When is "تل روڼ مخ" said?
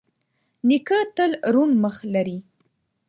1.15-1.95